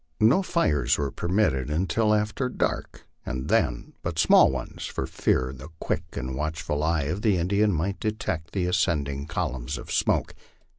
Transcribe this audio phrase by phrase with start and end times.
[0.19, 5.69] No fires were permitted until after dark, and then but small ones, for fear the
[5.79, 10.33] quick and watchful eye of the Indian might detect the ascending columns of smoke.